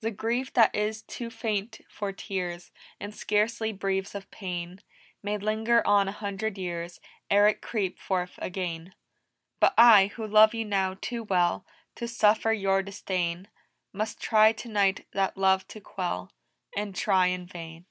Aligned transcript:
"The 0.00 0.10
grief 0.10 0.54
that 0.54 0.74
is 0.74 1.02
too 1.02 1.28
faint 1.28 1.82
for 1.86 2.12
tears, 2.14 2.72
And 2.98 3.14
scarcely 3.14 3.74
breathes 3.74 4.14
of 4.14 4.30
pain, 4.30 4.80
May 5.22 5.36
linger 5.36 5.86
on 5.86 6.08
a 6.08 6.12
hundred 6.12 6.56
years 6.56 6.98
Ere 7.30 7.46
it 7.46 7.60
creep 7.60 7.98
forth 7.98 8.38
again. 8.38 8.94
But 9.60 9.74
I, 9.76 10.06
who 10.16 10.26
love 10.26 10.54
you 10.54 10.64
now 10.64 10.96
too 10.98 11.24
well 11.24 11.66
To 11.96 12.08
suffer 12.08 12.54
your 12.54 12.82
disdain, 12.82 13.48
Must 13.92 14.18
try 14.18 14.52
tonight 14.54 15.06
that 15.12 15.36
love 15.36 15.68
to 15.68 15.80
quell 15.82 16.32
And 16.74 16.96
try 16.96 17.26
in 17.26 17.44
vain!" 17.44 17.84